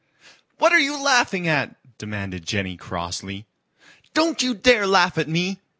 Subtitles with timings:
[0.57, 3.45] "What are you laughing at?" demanded Jenny crossly.
[4.15, 5.59] "Don't you dare laugh at me!